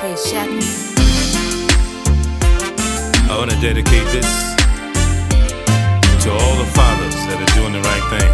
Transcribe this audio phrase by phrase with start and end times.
[0.00, 0.48] Hey, Shaq.
[3.28, 4.24] I want to dedicate this
[6.24, 8.30] to all the fathers that are doing the right thing.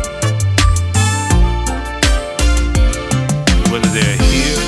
[3.72, 4.62] Whether they're here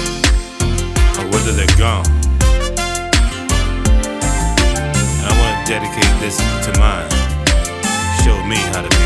[1.20, 2.04] or whether they're gone.
[5.22, 6.36] I want to dedicate this
[6.66, 7.08] to mine.
[8.24, 8.97] Show me how to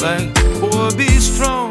[0.00, 1.67] Like, boy, be strong.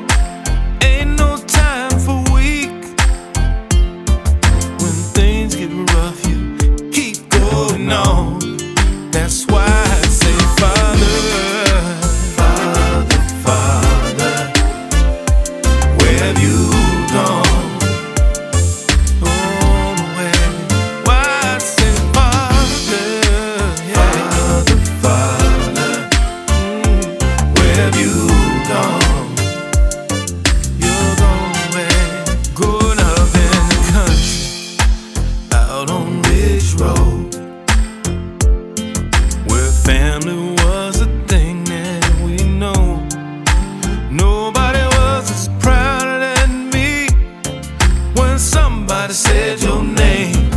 [49.08, 50.52] Somebody said your name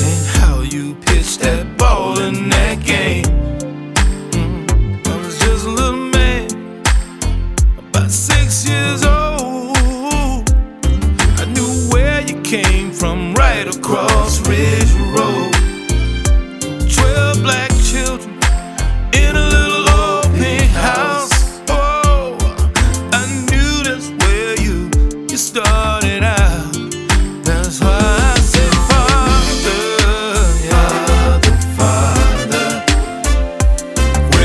[0.00, 3.24] and how you pitched that ball in that game.
[4.32, 6.50] Mm, I was just a little man,
[7.78, 9.76] about six years old.
[11.40, 14.40] I knew where you came from right across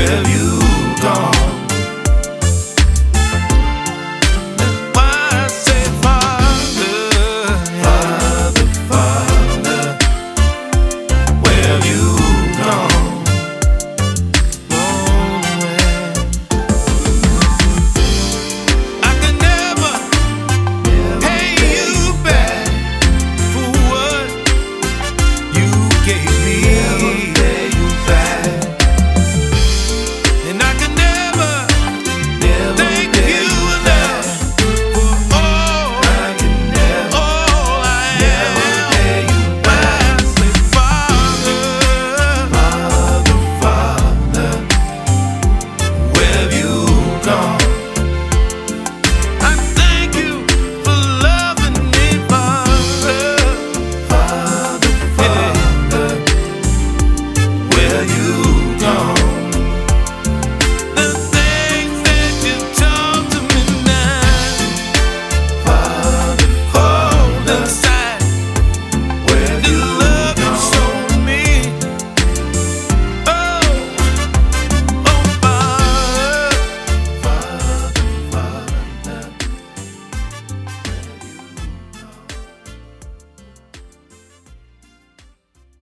[0.08, 0.60] have you
[1.02, 1.45] gone?